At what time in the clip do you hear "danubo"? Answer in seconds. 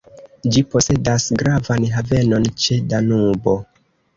2.95-3.55